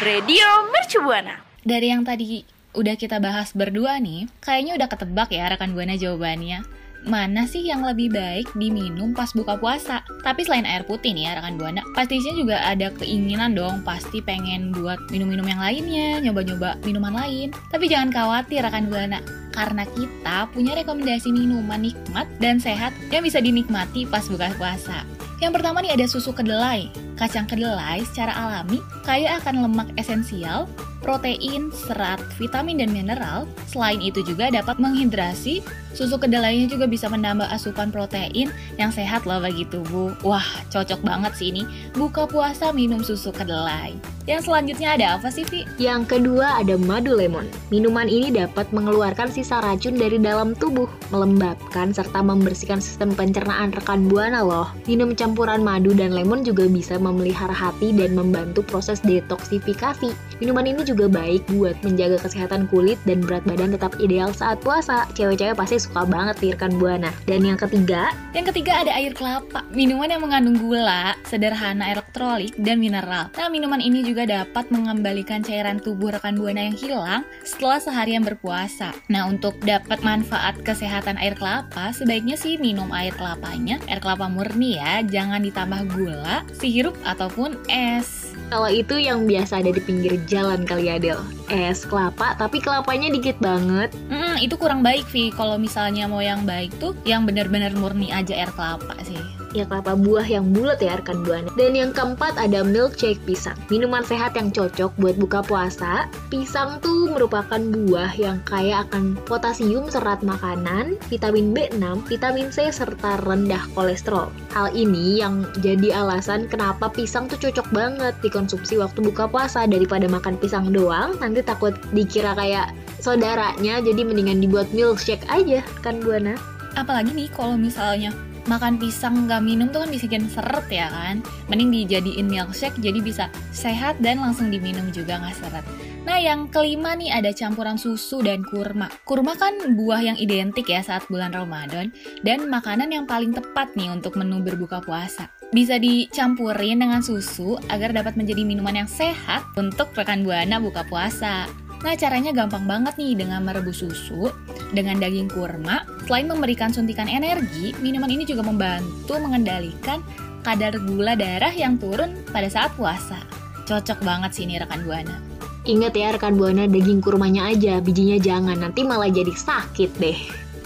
Radio 0.00 0.46
Mercubuana. 0.72 1.42
Dari 1.60 1.92
yang 1.92 2.06
tadi 2.06 2.46
udah 2.72 2.96
kita 2.96 3.20
bahas 3.20 3.52
berdua 3.52 4.00
nih, 4.00 4.30
kayaknya 4.40 4.80
udah 4.80 4.88
ketebak 4.88 5.28
ya 5.34 5.50
rekan 5.52 5.76
Buana 5.76 5.98
jawabannya 5.98 6.82
mana 7.02 7.50
sih 7.50 7.66
yang 7.66 7.82
lebih 7.82 8.14
baik 8.14 8.54
diminum 8.54 9.10
pas 9.14 9.34
buka 9.34 9.58
puasa. 9.58 10.06
Tapi 10.22 10.46
selain 10.46 10.66
air 10.66 10.86
putih 10.86 11.10
nih 11.10 11.26
ya 11.30 11.32
rekan 11.38 11.58
Buana, 11.58 11.82
pastinya 11.98 12.32
juga 12.34 12.62
ada 12.62 12.94
keinginan 12.94 13.58
dong 13.58 13.82
pasti 13.82 14.22
pengen 14.22 14.70
buat 14.70 14.98
minum-minum 15.10 15.46
yang 15.46 15.58
lainnya, 15.58 16.22
nyoba-nyoba 16.22 16.78
minuman 16.86 17.14
lain. 17.14 17.50
Tapi 17.74 17.90
jangan 17.90 18.14
khawatir 18.14 18.62
rekan 18.62 18.86
Buana, 18.86 19.18
karena 19.52 19.84
kita 19.92 20.48
punya 20.50 20.72
rekomendasi 20.74 21.30
minuman 21.30 21.84
nikmat 21.84 22.26
dan 22.40 22.58
sehat 22.58 22.90
yang 23.12 23.22
bisa 23.22 23.38
dinikmati 23.38 24.08
pas 24.08 24.24
buka 24.26 24.50
puasa. 24.56 25.04
Yang 25.42 25.58
pertama 25.58 25.82
nih 25.82 25.98
ada 25.98 26.06
susu 26.06 26.30
kedelai. 26.30 26.86
Kacang 27.18 27.50
kedelai 27.50 28.06
secara 28.06 28.30
alami 28.30 28.78
kaya 29.02 29.42
akan 29.42 29.66
lemak 29.66 29.90
esensial, 29.98 30.70
protein, 31.02 31.74
serat, 31.74 32.22
vitamin, 32.38 32.78
dan 32.78 32.94
mineral. 32.94 33.50
Selain 33.66 33.98
itu 33.98 34.22
juga 34.22 34.54
dapat 34.54 34.78
menghidrasi, 34.78 35.58
susu 35.98 36.14
kedelainya 36.14 36.70
juga 36.70 36.86
bisa 36.86 37.10
menambah 37.10 37.50
asupan 37.50 37.90
protein 37.90 38.54
yang 38.78 38.94
sehat 38.94 39.26
loh 39.26 39.42
bagi 39.42 39.66
tubuh. 39.66 40.14
Wah, 40.22 40.46
cocok 40.70 41.02
banget 41.02 41.34
sih 41.34 41.50
ini. 41.50 41.66
Buka 41.90 42.30
puasa 42.30 42.70
minum 42.70 43.02
susu 43.02 43.34
kedelai. 43.34 43.98
Yang 44.22 44.46
selanjutnya 44.46 44.94
ada 44.94 45.06
apa 45.18 45.28
sih, 45.34 45.42
Vi? 45.50 45.66
Yang 45.82 46.14
kedua 46.14 46.62
ada 46.62 46.78
madu 46.78 47.18
lemon. 47.18 47.46
Minuman 47.74 48.06
ini 48.06 48.30
dapat 48.30 48.70
mengeluarkan 48.70 49.26
sisa 49.34 49.58
racun 49.58 49.98
dari 49.98 50.20
dalam 50.22 50.54
tubuh, 50.54 50.86
melembabkan 51.10 51.90
serta 51.90 52.22
membersihkan 52.22 52.78
sistem 52.78 53.10
pencernaan 53.18 53.74
rekan 53.74 54.06
buana 54.06 54.46
loh. 54.46 54.70
Minum 54.86 55.18
campuran 55.18 55.66
madu 55.66 55.90
dan 55.90 56.14
lemon 56.14 56.46
juga 56.46 56.70
bisa 56.70 57.02
memelihara 57.02 57.54
hati 57.54 57.90
dan 57.90 58.14
membantu 58.14 58.62
proses 58.62 59.02
detoksifikasi. 59.02 60.14
Minuman 60.38 60.70
ini 60.70 60.82
juga 60.86 61.10
baik 61.10 61.46
buat 61.54 61.74
menjaga 61.82 62.22
kesehatan 62.22 62.70
kulit 62.70 62.98
dan 63.06 63.22
berat 63.22 63.42
badan 63.42 63.74
tetap 63.74 63.94
ideal 63.98 64.30
saat 64.30 64.62
puasa. 64.62 65.06
Cewek-cewek 65.18 65.58
pasti 65.58 65.82
suka 65.82 66.06
banget 66.06 66.38
nih 66.38 66.54
rekan 66.54 66.78
buana. 66.78 67.10
Dan 67.26 67.42
yang 67.42 67.58
ketiga, 67.58 68.14
yang 68.34 68.46
ketiga 68.46 68.86
ada 68.86 68.94
air 68.94 69.14
kelapa. 69.14 69.66
Minuman 69.74 70.10
yang 70.10 70.22
mengandung 70.22 70.58
gula, 70.62 71.18
sederhana 71.26 71.90
elektrolit 71.90 72.54
dan 72.58 72.78
mineral. 72.78 73.30
Nah, 73.34 73.48
minuman 73.50 73.82
ini 73.82 74.02
juga 74.02 74.11
juga 74.12 74.28
dapat 74.28 74.68
mengembalikan 74.68 75.40
cairan 75.40 75.80
tubuh 75.80 76.12
rekan 76.12 76.36
buana 76.36 76.68
yang 76.68 76.76
hilang 76.76 77.24
setelah 77.48 77.80
seharian 77.80 78.20
berpuasa. 78.20 78.92
Nah, 79.08 79.24
untuk 79.24 79.56
dapat 79.64 80.04
manfaat 80.04 80.60
kesehatan 80.60 81.16
air 81.16 81.32
kelapa, 81.32 81.96
sebaiknya 81.96 82.36
sih 82.36 82.60
minum 82.60 82.92
air 82.92 83.16
kelapanya, 83.16 83.80
air 83.88 84.04
kelapa 84.04 84.28
murni 84.28 84.76
ya, 84.76 85.00
jangan 85.00 85.40
ditambah 85.40 85.96
gula, 85.96 86.44
sirup 86.60 86.92
ataupun 87.08 87.56
es. 87.72 88.36
Kalau 88.52 88.68
itu 88.68 89.00
yang 89.00 89.24
biasa 89.24 89.64
ada 89.64 89.72
di 89.72 89.80
pinggir 89.80 90.20
jalan 90.28 90.68
kali 90.68 90.92
ya 90.92 91.00
Del. 91.00 91.24
Es 91.48 91.88
kelapa 91.88 92.36
tapi 92.36 92.60
kelapanya 92.60 93.08
dikit 93.08 93.40
banget. 93.40 93.88
Hmm, 94.12 94.36
itu 94.36 94.60
kurang 94.60 94.84
baik 94.84 95.08
Vi. 95.08 95.32
Kalau 95.32 95.56
misalnya 95.56 96.04
mau 96.04 96.20
yang 96.20 96.44
baik 96.44 96.76
tuh 96.76 96.92
yang 97.08 97.24
benar-benar 97.24 97.72
murni 97.72 98.12
aja 98.12 98.36
air 98.36 98.52
kelapa 98.52 98.92
sih 99.08 99.41
ya 99.52 99.68
kelapa 99.68 99.96
buah 99.96 100.24
yang 100.24 100.50
bulat 100.50 100.80
ya 100.80 100.98
rekan 100.98 101.22
buana. 101.24 101.48
Dan 101.54 101.76
yang 101.76 101.92
keempat 101.92 102.36
ada 102.36 102.64
milkshake 102.64 103.20
pisang. 103.24 103.56
Minuman 103.68 104.04
sehat 104.04 104.34
yang 104.36 104.50
cocok 104.50 104.92
buat 104.98 105.16
buka 105.16 105.40
puasa. 105.44 106.08
Pisang 106.32 106.80
tuh 106.80 107.12
merupakan 107.12 107.60
buah 107.60 108.12
yang 108.16 108.40
kaya 108.48 108.84
akan 108.88 109.16
potasium 109.28 109.88
serat 109.92 110.24
makanan, 110.24 110.96
vitamin 111.12 111.52
B6, 111.52 112.08
vitamin 112.08 112.48
C 112.48 112.72
serta 112.72 113.20
rendah 113.22 113.62
kolesterol. 113.76 114.32
Hal 114.56 114.72
ini 114.72 115.20
yang 115.20 115.46
jadi 115.60 116.02
alasan 116.02 116.48
kenapa 116.48 116.88
pisang 116.88 117.28
tuh 117.28 117.38
cocok 117.38 117.68
banget 117.70 118.14
dikonsumsi 118.24 118.80
waktu 118.80 119.04
buka 119.04 119.28
puasa 119.28 119.68
daripada 119.68 120.08
makan 120.08 120.40
pisang 120.40 120.72
doang. 120.72 121.14
Nanti 121.20 121.44
takut 121.44 121.76
dikira 121.92 122.32
kayak 122.34 122.72
saudaranya 123.02 123.82
jadi 123.82 124.00
mendingan 124.06 124.40
dibuat 124.40 124.70
milkshake 124.72 125.24
aja 125.28 125.60
kan 125.84 126.00
buana. 126.00 126.38
Apalagi 126.72 127.12
nih 127.12 127.28
kalau 127.28 127.60
misalnya 127.60 128.16
makan 128.50 128.78
pisang 128.80 129.26
nggak 129.26 129.42
minum 129.42 129.70
tuh 129.70 129.86
kan 129.86 129.90
bisa 129.90 130.06
bikin 130.10 130.26
seret 130.26 130.66
ya 130.68 130.90
kan? 130.90 131.22
Mending 131.46 131.70
dijadiin 131.70 132.26
milkshake 132.26 132.78
jadi 132.82 132.98
bisa 132.98 133.24
sehat 133.54 133.98
dan 134.02 134.18
langsung 134.18 134.50
diminum 134.50 134.90
juga 134.90 135.22
nggak 135.22 135.36
seret. 135.38 135.64
Nah 136.02 136.18
yang 136.18 136.50
kelima 136.50 136.98
nih 136.98 137.14
ada 137.14 137.30
campuran 137.30 137.78
susu 137.78 138.22
dan 138.26 138.42
kurma. 138.42 138.90
Kurma 139.06 139.38
kan 139.38 139.78
buah 139.78 140.02
yang 140.02 140.18
identik 140.18 140.66
ya 140.66 140.82
saat 140.82 141.06
bulan 141.06 141.30
Ramadan 141.30 141.94
Dan 142.26 142.50
makanan 142.50 142.90
yang 142.90 143.06
paling 143.06 143.30
tepat 143.30 143.70
nih 143.78 143.94
untuk 143.94 144.18
menu 144.18 144.42
berbuka 144.42 144.82
puasa. 144.82 145.30
Bisa 145.54 145.78
dicampurin 145.78 146.82
dengan 146.82 147.04
susu 147.04 147.54
agar 147.70 147.94
dapat 147.94 148.18
menjadi 148.18 148.42
minuman 148.42 148.82
yang 148.82 148.90
sehat 148.90 149.46
untuk 149.54 149.94
rekan 149.94 150.26
buana 150.26 150.58
buka 150.58 150.82
puasa 150.88 151.46
Nah, 151.82 151.98
caranya 151.98 152.30
gampang 152.30 152.62
banget 152.62 152.94
nih 152.94 153.18
dengan 153.18 153.42
merebus 153.42 153.82
susu 153.82 154.30
dengan 154.70 155.02
daging 155.02 155.26
kurma. 155.26 155.82
Selain 156.06 156.30
memberikan 156.30 156.70
suntikan 156.70 157.10
energi, 157.10 157.74
minuman 157.82 158.06
ini 158.06 158.22
juga 158.22 158.46
membantu 158.46 159.18
mengendalikan 159.18 159.98
kadar 160.46 160.78
gula 160.78 161.18
darah 161.18 161.50
yang 161.50 161.78
turun 161.78 162.14
pada 162.30 162.46
saat 162.46 162.70
puasa. 162.78 163.18
Cocok 163.66 163.98
banget 164.02 164.30
sih 164.34 164.46
ini 164.46 164.62
rekan 164.62 164.86
Buana. 164.86 165.18
Ingat 165.66 165.94
ya 165.94 166.14
rekan 166.14 166.34
Buana 166.34 166.66
daging 166.66 167.02
kurmanya 167.02 167.50
aja, 167.50 167.78
bijinya 167.78 168.18
jangan, 168.18 168.58
nanti 168.62 168.82
malah 168.82 169.10
jadi 169.10 169.30
sakit 169.30 169.90
deh. 169.98 170.18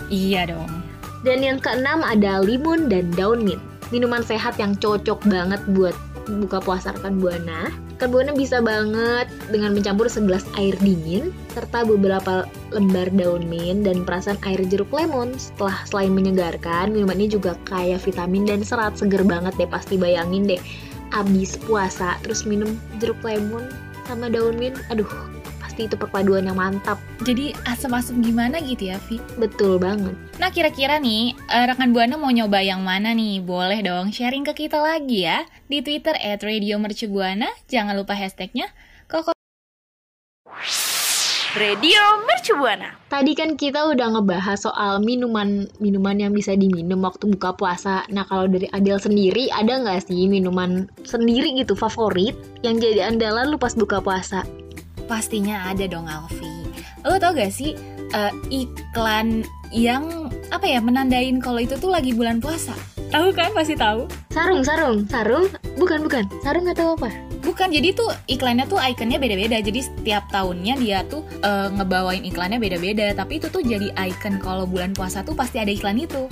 Iya 0.09 0.53
dong. 0.53 0.73
Dan 1.25 1.45
yang 1.45 1.59
keenam 1.61 2.05
ada 2.05 2.41
limun 2.41 2.89
dan 2.93 3.09
daun 3.13 3.45
mint. 3.45 3.61
Minuman 3.89 4.25
sehat 4.25 4.59
yang 4.59 4.75
cocok 4.75 5.23
banget 5.31 5.63
buat 5.71 5.95
buka 6.27 6.59
puasa 6.63 6.93
rekan 6.93 7.23
Buana. 7.23 7.71
Rekan 7.97 8.11
Buana 8.13 8.33
bisa 8.35 8.59
banget 8.61 9.31
dengan 9.49 9.73
mencampur 9.73 10.11
segelas 10.11 10.45
air 10.59 10.75
dingin 10.83 11.31
serta 11.55 11.87
beberapa 11.87 12.45
lembar 12.75 13.09
daun 13.15 13.47
mint 13.47 13.87
dan 13.87 14.03
perasan 14.03 14.37
air 14.45 14.61
jeruk 14.67 14.91
lemon. 14.91 15.33
Setelah 15.39 15.87
selain 15.87 16.13
menyegarkan, 16.13 16.93
minuman 16.93 17.17
ini 17.17 17.33
juga 17.39 17.55
kaya 17.65 17.97
vitamin 17.97 18.45
dan 18.45 18.61
serat 18.67 18.99
seger 18.99 19.23
banget 19.23 19.55
deh 19.57 19.71
pasti 19.71 19.95
bayangin 19.97 20.47
deh. 20.47 20.61
Abis 21.15 21.57
puasa 21.63 22.19
terus 22.27 22.43
minum 22.43 22.75
jeruk 22.99 23.19
lemon 23.23 23.71
sama 24.07 24.31
daun 24.31 24.55
mint, 24.59 24.79
aduh 24.91 25.09
pasti 25.77 25.93
itu 25.93 26.01
perpaduan 26.01 26.49
yang 26.49 26.57
mantap. 26.57 26.97
Jadi 27.21 27.53
asam-asam 27.69 28.25
gimana 28.25 28.65
gitu 28.65 28.89
ya, 28.89 28.97
Vi? 29.13 29.21
Betul 29.37 29.77
banget. 29.77 30.17
Nah, 30.41 30.49
kira-kira 30.49 30.97
nih, 30.97 31.37
eh, 31.37 31.65
rekan 31.69 31.93
Buana 31.93 32.17
mau 32.17 32.33
nyoba 32.33 32.65
yang 32.65 32.81
mana 32.81 33.13
nih? 33.13 33.45
Boleh 33.45 33.85
dong 33.85 34.09
sharing 34.09 34.49
ke 34.49 34.57
kita 34.57 34.81
lagi 34.81 35.29
ya. 35.29 35.45
Di 35.69 35.85
Twitter 35.85 36.17
at 36.17 36.41
Radio 36.41 36.81
Mercubuana. 36.81 37.53
Jangan 37.69 37.93
lupa 37.93 38.17
hashtagnya 38.17 38.73
Koko 39.05 39.37
Radio 41.61 42.25
Mercubuana. 42.25 42.97
Tadi 43.13 43.37
kan 43.37 43.61
kita 43.61 43.93
udah 43.93 44.17
ngebahas 44.17 44.57
soal 44.57 45.05
minuman-minuman 45.05 46.17
yang 46.17 46.33
bisa 46.33 46.57
diminum 46.57 47.05
waktu 47.05 47.29
buka 47.37 47.53
puasa. 47.53 48.09
Nah 48.09 48.25
kalau 48.25 48.49
dari 48.49 48.65
Adel 48.73 48.97
sendiri 48.97 49.53
ada 49.53 49.77
nggak 49.77 50.09
sih 50.09 50.25
minuman 50.25 50.89
sendiri 51.05 51.53
gitu 51.61 51.77
favorit 51.77 52.33
yang 52.65 52.81
jadi 52.81 53.13
andalan 53.13 53.53
lu 53.53 53.61
pas 53.61 53.77
buka 53.77 54.01
puasa? 54.01 54.45
Pastinya 55.07 55.71
ada 55.71 55.87
dong, 55.87 56.11
Alfi. 56.11 56.67
Lo 57.07 57.19
tau 57.23 57.33
gak 57.35 57.55
sih 57.55 57.79
eh, 58.11 58.33
iklan 58.51 59.47
yang 59.75 60.31
apa 60.51 60.67
ya 60.67 60.79
menandain 60.79 61.43
kalau 61.43 61.59
itu 61.63 61.79
tuh 61.79 61.91
lagi 61.91 62.15
bulan 62.15 62.43
puasa? 62.43 62.75
Tahu 63.11 63.31
kan? 63.35 63.55
Pasti 63.55 63.79
tahu. 63.79 64.11
Sarung, 64.35 64.67
sarung, 64.67 65.07
sarung? 65.07 65.47
Bukan, 65.79 66.03
bukan. 66.03 66.27
Sarung 66.43 66.67
atau 66.67 66.99
apa? 66.99 67.11
Bukan, 67.47 67.71
jadi 67.71 67.95
tuh 67.95 68.11
iklannya 68.27 68.67
tuh 68.67 68.83
ikonnya 68.83 69.23
beda-beda. 69.23 69.63
Jadi 69.63 69.87
setiap 69.87 70.27
tahunnya 70.35 70.75
dia 70.83 71.07
tuh 71.07 71.23
eh, 71.47 71.71
ngebawain 71.71 72.27
iklannya 72.27 72.59
beda-beda. 72.59 73.15
Tapi 73.15 73.39
itu 73.39 73.47
tuh 73.47 73.63
jadi 73.63 73.95
icon 73.95 74.43
kalau 74.43 74.67
bulan 74.67 74.91
puasa 74.91 75.23
tuh 75.23 75.39
pasti 75.39 75.63
ada 75.63 75.71
iklan 75.71 76.03
itu. 76.03 76.27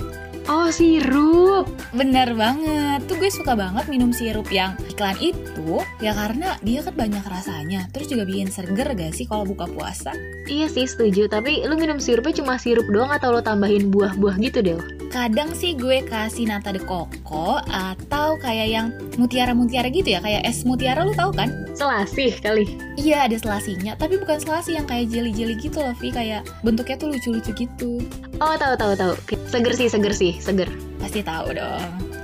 Oh 0.45 0.69
sirup. 0.69 1.65
Bener 1.89 2.37
banget, 2.37 3.01
tuh 3.09 3.17
gue 3.17 3.33
suka 3.33 3.57
banget 3.57 3.89
minum 3.89 4.13
sirup 4.13 4.45
yang 4.53 4.77
iklan 4.85 5.17
itu 5.17 5.81
Ya 5.97 6.13
karena 6.13 6.53
dia 6.61 6.85
kan 6.85 6.93
banyak 6.93 7.25
rasanya, 7.25 7.89
terus 7.89 8.13
juga 8.13 8.29
bikin 8.29 8.53
seger 8.53 8.93
gak 8.93 9.17
sih 9.17 9.25
kalau 9.25 9.41
buka 9.41 9.65
puasa? 9.65 10.13
Iya 10.45 10.69
sih 10.69 10.85
setuju. 10.85 11.25
Tapi 11.25 11.65
lu 11.65 11.73
minum 11.73 11.97
sirupnya 11.97 12.45
cuma 12.45 12.61
sirup 12.61 12.85
doang 12.93 13.09
atau 13.09 13.33
lu 13.33 13.41
tambahin 13.41 13.89
buah-buah 13.89 14.37
gitu 14.37 14.61
Del? 14.61 14.77
Kadang 15.09 15.57
sih 15.57 15.73
gue 15.73 16.05
kasih 16.05 16.45
nata 16.45 16.69
de 16.69 16.81
coco 16.83 17.57
atau 17.65 18.37
kayak 18.37 18.67
yang 18.69 18.87
mutiara-mutiara 19.15 19.87
gitu 19.87 20.11
ya 20.11 20.19
Kayak 20.19 20.43
es 20.43 20.61
mutiara 20.67 21.01
lu 21.07 21.15
tahu 21.17 21.33
kan? 21.33 21.49
Selasih 21.73 22.37
kali. 22.43 22.69
Iya 23.01 23.25
ada 23.25 23.37
selasinya, 23.39 23.97
tapi 23.97 24.21
bukan 24.21 24.37
selasi 24.37 24.77
yang 24.77 24.85
kayak 24.85 25.09
jeli-jeli 25.09 25.57
gitu 25.57 25.81
loh 25.81 25.95
Vi 25.97 26.13
Kayak 26.13 26.45
bentuknya 26.61 26.95
tuh 27.01 27.09
lucu-lucu 27.09 27.51
gitu 27.55 28.03
Oh 28.43 28.55
tahu 28.59 28.75
tahu 28.75 28.93
tahu. 28.99 29.13
Seger 29.47 29.71
sih, 29.71 29.87
seger 29.87 30.11
sih, 30.11 30.34
seger. 30.39 30.69
Pasti 30.99 31.21
tahu 31.21 31.55
dong. 31.55 31.81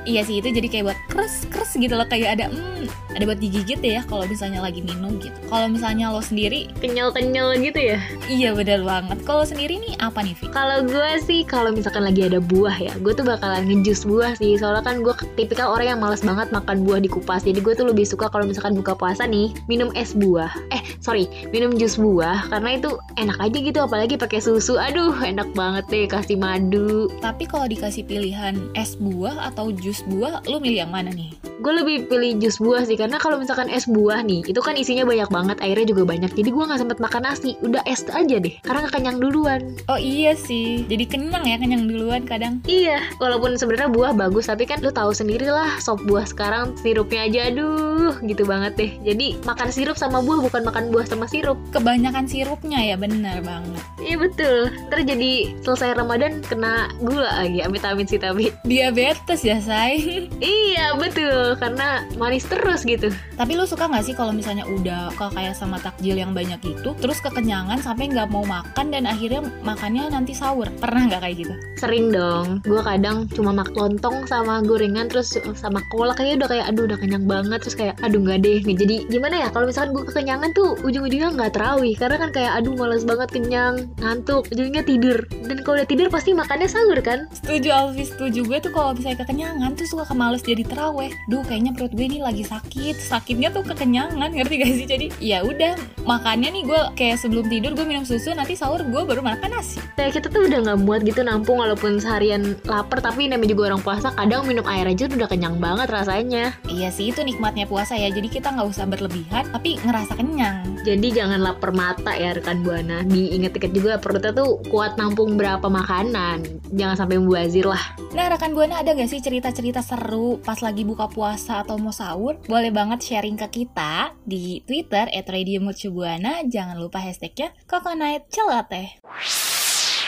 Iya 0.08 0.26
sih 0.26 0.42
itu 0.42 0.50
jadi 0.50 0.68
kayak 0.68 0.86
buat 0.90 1.00
kres 1.14 1.46
kres 1.54 1.78
gitu 1.78 1.94
loh 1.94 2.10
kayak 2.10 2.42
ada 2.42 2.50
hmm 2.50 2.90
ada 3.16 3.24
buat 3.28 3.40
digigit 3.40 3.82
ya 3.84 4.02
kalau 4.08 4.24
misalnya 4.26 4.64
lagi 4.64 4.80
minum 4.84 5.18
gitu. 5.20 5.36
Kalau 5.52 5.68
misalnya 5.68 6.12
lo 6.12 6.24
sendiri, 6.24 6.72
Kenyal-kenyal 6.80 7.60
gitu 7.60 7.96
ya. 7.96 8.00
iya 8.32 8.56
bener 8.56 8.82
banget. 8.82 9.20
Kalau 9.28 9.44
sendiri 9.44 9.78
nih 9.80 9.94
apa 10.00 10.24
nih 10.24 10.36
Vi? 10.38 10.46
Kalau 10.52 10.84
gue 10.86 11.12
sih 11.24 11.42
kalau 11.44 11.76
misalkan 11.76 12.08
lagi 12.08 12.26
ada 12.28 12.40
buah 12.40 12.76
ya, 12.78 12.94
gue 13.04 13.14
tuh 13.14 13.28
bakalan 13.28 13.68
ngejus 13.68 14.08
buah 14.08 14.36
sih. 14.40 14.56
Soalnya 14.56 14.84
kan 14.86 15.04
gue 15.04 15.14
tipikal 15.36 15.72
orang 15.76 15.98
yang 15.98 16.00
malas 16.00 16.24
banget 16.24 16.50
makan 16.54 16.84
buah 16.88 17.00
dikupas. 17.04 17.44
Jadi 17.44 17.60
gue 17.60 17.74
tuh 17.76 17.88
lebih 17.90 18.08
suka 18.08 18.32
kalau 18.32 18.48
misalkan 18.48 18.78
buka 18.78 18.96
puasa 18.96 19.28
nih 19.28 19.52
minum 19.68 19.92
es 19.98 20.16
buah. 20.16 20.52
Eh 20.72 20.82
sorry, 21.04 21.28
minum 21.52 21.76
jus 21.76 22.00
buah 22.00 22.48
karena 22.48 22.80
itu 22.80 22.96
enak 23.20 23.38
aja 23.40 23.58
gitu. 23.58 23.80
Apalagi 23.84 24.16
pakai 24.16 24.40
susu. 24.40 24.80
Aduh 24.80 25.16
enak 25.22 25.52
banget 25.54 25.86
deh 25.92 26.06
kasih 26.08 26.38
madu. 26.40 27.12
Tapi 27.20 27.46
kalau 27.50 27.68
dikasih 27.68 28.08
pilihan 28.08 28.56
es 28.78 28.96
buah 28.96 29.52
atau 29.52 29.74
jus 29.74 30.02
buah, 30.08 30.44
lu 30.48 30.62
milih 30.62 30.88
yang 30.88 30.92
mana 30.94 31.12
nih? 31.12 31.34
Gue 31.62 31.74
lebih 31.78 32.10
pilih 32.10 32.42
jus 32.42 32.58
buah 32.58 32.86
sih 32.86 32.98
karena 33.02 33.18
kalau 33.18 33.42
misalkan 33.42 33.66
es 33.74 33.90
buah 33.90 34.22
nih, 34.22 34.46
itu 34.46 34.62
kan 34.62 34.78
isinya 34.78 35.02
banyak 35.10 35.30
banget, 35.34 35.58
airnya 35.66 35.90
juga 35.90 36.04
banyak. 36.06 36.32
Jadi 36.38 36.50
gue 36.54 36.64
nggak 36.70 36.82
sempet 36.86 36.98
makan 37.02 37.22
nasi. 37.26 37.58
Udah 37.66 37.82
es 37.90 38.06
aja 38.14 38.38
deh, 38.38 38.54
karena 38.62 38.86
kenyang 38.92 39.18
duluan. 39.18 39.74
Oh 39.90 39.98
iya 39.98 40.38
sih, 40.38 40.86
jadi 40.86 41.10
kenyang 41.10 41.46
ya 41.50 41.58
kenyang 41.58 41.90
duluan 41.90 42.22
kadang. 42.30 42.62
Iya, 42.70 43.02
walaupun 43.18 43.58
sebenarnya 43.58 43.90
buah 43.90 44.14
bagus, 44.14 44.52
tapi 44.52 44.70
kan 44.70 44.86
lu 44.86 44.94
tahu 44.94 45.16
sendiri 45.16 45.50
lah, 45.50 45.82
sop 45.82 46.04
buah 46.06 46.28
sekarang 46.28 46.78
sirupnya 46.78 47.26
aja 47.26 47.40
aduh, 47.50 48.14
gitu 48.22 48.44
banget 48.46 48.74
deh. 48.78 48.92
Jadi 49.02 49.40
makan 49.48 49.70
sirup 49.72 49.98
sama 49.98 50.20
buah 50.22 50.44
bukan 50.44 50.62
makan 50.68 50.94
buah 50.94 51.08
sama 51.08 51.26
sirup. 51.26 51.58
Kebanyakan 51.72 52.28
sirupnya 52.28 52.84
ya 52.84 52.96
bener 53.00 53.40
banget. 53.42 53.82
Iya 54.04 54.16
betul. 54.20 54.70
Ntar 54.92 55.08
jadi 55.08 55.32
selesai 55.64 55.96
Ramadan 55.96 56.44
kena 56.44 56.92
gula 57.00 57.32
lagi, 57.42 57.64
amit-amit 57.64 58.12
sih 58.12 58.20
tapi. 58.20 58.52
Diabetes 58.68 59.42
ya 59.42 59.58
say. 59.64 59.98
Iya 60.42 60.98
betul, 61.00 61.56
karena 61.62 62.04
manis 62.20 62.44
terus 62.50 62.84
gitu. 62.84 62.91
Tapi 63.38 63.52
lu 63.54 63.68
suka 63.68 63.86
nggak 63.92 64.04
sih 64.08 64.16
kalau 64.16 64.34
misalnya 64.34 64.66
udah 64.66 65.14
ke 65.14 65.26
kayak 65.36 65.54
sama 65.54 65.78
takjil 65.78 66.16
yang 66.18 66.32
banyak 66.32 66.60
itu, 66.64 66.96
terus 66.98 67.20
kekenyangan 67.22 67.80
sampai 67.80 68.10
nggak 68.12 68.32
mau 68.32 68.44
makan 68.48 68.92
dan 68.92 69.06
akhirnya 69.06 69.44
makannya 69.62 70.10
nanti 70.10 70.34
sahur? 70.34 70.68
Pernah 70.80 71.12
nggak 71.12 71.22
kayak 71.22 71.36
gitu? 71.46 71.54
Sering 71.78 72.10
dong, 72.10 72.64
gue 72.66 72.82
kadang 72.82 73.28
cuma 73.32 73.52
makan 73.54 73.92
lontong 73.92 74.30
sama 74.30 74.64
gorengan 74.64 75.10
terus 75.12 75.36
sama 75.58 75.84
kolak 75.92 76.16
kayaknya 76.16 76.46
udah 76.46 76.50
kayak 76.50 76.66
aduh 76.72 76.84
udah 76.88 76.98
kenyang 77.00 77.26
banget. 77.28 77.60
Terus 77.66 77.76
kayak 77.76 77.96
aduh 78.06 78.20
nggak 78.22 78.40
deh. 78.46 78.60
Jadi 78.64 78.96
gimana 79.10 79.36
ya 79.44 79.48
kalau 79.50 79.66
misalkan 79.68 79.92
gue 79.92 80.04
kekenyangan 80.08 80.50
tuh 80.54 80.78
ujung-ujungnya 80.86 81.30
nggak 81.36 81.52
terawih. 81.58 81.94
Karena 81.98 82.18
kan 82.22 82.30
kayak 82.32 82.52
aduh 82.62 82.74
males 82.78 83.04
banget 83.04 83.30
kenyang 83.34 83.76
ngantuk. 84.00 84.48
Ujungnya 84.54 84.84
tidur. 84.86 85.20
Dan 85.46 85.66
kalau 85.66 85.82
udah 85.82 85.90
tidur 85.90 86.08
pasti 86.14 86.32
makannya 86.32 86.70
sahur 86.70 87.00
kan? 87.02 87.28
Setuju 87.34 87.70
Alfi, 87.74 88.04
setuju. 88.06 88.40
Gue 88.46 88.58
tuh 88.62 88.72
kalau 88.72 88.94
misalnya 88.96 89.26
kekenyangan 89.26 89.72
tuh 89.76 89.88
suka 89.90 90.06
kemales 90.08 90.42
jadi 90.46 90.64
teraweh. 90.64 91.12
Duh 91.28 91.44
kayaknya 91.44 91.74
perut 91.76 91.92
gue 91.92 92.06
ini 92.06 92.20
lagi 92.22 92.44
sakit, 92.46 92.81
sakitnya 92.98 93.54
tuh 93.54 93.62
kekenyangan, 93.62 94.34
ngerti 94.34 94.56
gak 94.58 94.72
sih? 94.74 94.88
Jadi 94.90 95.06
ya 95.22 95.46
udah 95.46 95.78
makannya 96.04 96.50
nih 96.50 96.64
gue 96.66 96.82
kayak 96.98 97.22
sebelum 97.22 97.46
tidur 97.46 97.78
gue 97.78 97.86
minum 97.86 98.02
susu, 98.02 98.34
nanti 98.34 98.58
sahur 98.58 98.82
gue 98.82 99.02
baru 99.06 99.22
makan 99.22 99.54
nasi. 99.54 99.78
kayak 99.94 100.18
kita 100.18 100.28
tuh 100.34 100.50
udah 100.50 100.60
nggak 100.66 100.80
muat 100.82 101.02
gitu 101.06 101.22
nampung 101.22 101.62
walaupun 101.62 102.02
seharian 102.02 102.58
lapar 102.66 103.04
tapi 103.04 103.30
namanya 103.30 103.54
juga 103.54 103.62
orang 103.70 103.82
puasa 103.84 104.10
kadang 104.18 104.48
minum 104.50 104.66
air 104.66 104.90
aja 104.90 105.06
udah 105.06 105.30
kenyang 105.30 105.62
banget 105.62 105.88
rasanya 105.92 106.56
Iya 106.66 106.90
sih 106.90 107.14
itu 107.14 107.22
nikmatnya 107.22 107.70
puasa 107.70 107.94
ya, 107.94 108.10
jadi 108.10 108.26
kita 108.26 108.50
nggak 108.50 108.68
usah 108.72 108.86
berlebihan 108.90 109.46
tapi 109.54 109.78
ngerasa 109.84 110.18
kenyang. 110.18 110.66
jadi 110.82 111.08
jangan 111.14 111.40
lapar 111.44 111.70
mata 111.76 112.16
ya 112.18 112.34
rekan 112.34 112.66
buana 112.66 113.06
diinget-inget 113.06 113.72
juga 113.76 113.94
perutnya 114.02 114.34
tuh 114.34 114.58
kuat 114.72 114.98
nampung 114.98 115.38
berapa 115.38 115.68
makanan 115.70 116.42
jangan 116.74 116.96
sampai 116.98 117.22
mubazir 117.22 117.68
lah 117.68 117.94
Nah 118.12 118.28
rekan 118.28 118.52
Buana 118.52 118.84
ada 118.84 118.92
gak 118.92 119.08
sih 119.08 119.24
cerita-cerita 119.24 119.80
seru 119.80 120.36
pas 120.44 120.60
lagi 120.60 120.84
buka 120.84 121.08
puasa 121.08 121.64
atau 121.64 121.80
mau 121.80 121.96
sahur? 121.96 122.36
Boleh 122.44 122.68
banget 122.74 123.00
sharing 123.06 123.38
ke 123.38 123.64
kita 123.64 124.16
di 124.26 124.66
Twitter 124.66 125.06
at 125.12 125.28
Radio 125.30 125.62
Mercubuana. 125.62 126.42
Jangan 126.48 126.80
lupa 126.80 127.04
hashtagnya 127.04 127.54
Coconut 127.70 128.26
Celoteh. 128.32 128.98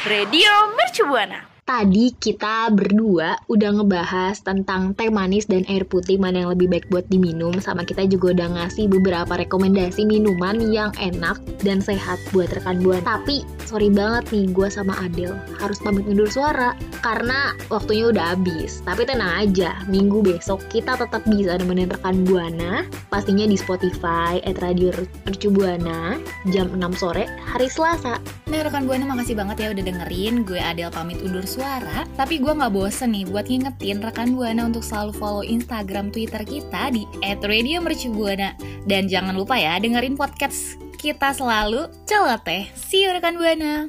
Radio 0.10 0.52
Mercubuana. 0.76 1.53
Tadi 1.64 2.12
kita 2.20 2.68
berdua 2.76 3.40
udah 3.48 3.80
ngebahas 3.80 4.36
tentang 4.44 4.92
teh 5.00 5.08
manis 5.08 5.48
dan 5.48 5.64
air 5.72 5.88
putih 5.88 6.20
mana 6.20 6.44
yang 6.44 6.52
lebih 6.52 6.68
baik 6.68 6.92
buat 6.92 7.08
diminum 7.08 7.56
sama 7.64 7.88
kita 7.88 8.04
juga 8.04 8.36
udah 8.36 8.48
ngasih 8.60 8.92
beberapa 8.92 9.32
rekomendasi 9.32 10.04
minuman 10.04 10.60
yang 10.60 10.92
enak 11.00 11.40
dan 11.64 11.80
sehat 11.80 12.20
buat 12.36 12.52
rekan 12.52 12.84
buana. 12.84 13.00
Tapi 13.08 13.48
sorry 13.64 13.88
banget 13.88 14.28
nih 14.36 14.52
gue 14.52 14.68
sama 14.68 14.92
Adel 15.08 15.40
harus 15.64 15.80
pamit 15.80 16.04
undur 16.04 16.28
suara 16.28 16.76
karena 17.00 17.56
waktunya 17.72 18.12
udah 18.12 18.36
habis. 18.36 18.84
Tapi 18.84 19.08
tenang 19.08 19.48
aja, 19.48 19.88
minggu 19.88 20.20
besok 20.20 20.60
kita 20.68 21.00
tetap 21.00 21.24
bisa 21.32 21.56
nemenin 21.56 21.88
rekan 21.88 22.28
buana 22.28 22.84
pastinya 23.08 23.48
di 23.48 23.56
Spotify 23.56 24.44
at 24.44 24.60
Radio 24.60 24.92
Mercu 25.24 25.48
Buana 25.48 26.20
jam 26.52 26.76
6 26.76 27.00
sore 27.00 27.24
hari 27.48 27.72
Selasa. 27.72 28.20
Nah 28.52 28.60
rekan 28.68 28.84
Buana 28.84 29.08
makasih 29.08 29.40
banget 29.40 29.64
ya 29.64 29.68
udah 29.72 29.84
dengerin. 29.88 30.44
Gue 30.44 30.60
Adel 30.60 30.92
pamit 30.92 31.24
undur 31.24 31.53
bersuara, 31.54 32.10
tapi 32.18 32.42
gue 32.42 32.50
nggak 32.50 32.74
bosen 32.74 33.14
nih 33.14 33.30
buat 33.30 33.46
ngingetin 33.46 34.02
rekan 34.02 34.34
Buana 34.34 34.66
untuk 34.66 34.82
selalu 34.82 35.14
follow 35.14 35.46
Instagram, 35.46 36.10
Twitter 36.10 36.42
kita 36.42 36.90
di 36.90 37.06
@radiomercubuana 37.22 38.58
dan 38.90 39.06
jangan 39.06 39.38
lupa 39.38 39.54
ya 39.62 39.78
dengerin 39.78 40.18
podcast 40.18 40.82
kita 40.98 41.30
selalu 41.30 41.94
celoteh. 42.10 42.74
See 42.74 43.06
you 43.06 43.14
rekan 43.14 43.38
Buana. 43.38 43.86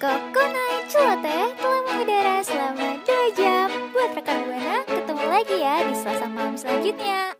Kokonai 0.00 0.88
Celoteh 0.88 1.52
telah 1.60 1.82
mengudara 1.92 2.40
selama 2.40 2.96
2 3.04 3.36
jam. 3.36 3.68
Buat 3.92 4.16
rekan 4.16 4.38
Buana, 4.48 4.76
ketemu 4.88 5.24
lagi 5.28 5.56
ya 5.60 5.76
di 5.84 5.92
Selasa 5.92 6.24
malam 6.24 6.56
selanjutnya. 6.56 7.36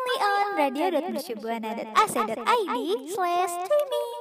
Only 0.00 0.16
on 0.24 0.56
radio.mercubuana.ac.id 0.56 3.12
slash 3.12 3.50
streaming. 3.50 4.19